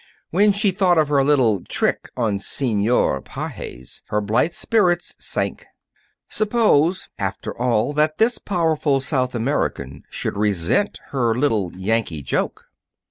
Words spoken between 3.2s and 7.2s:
Pages, her blithe spirits sank. Suppose,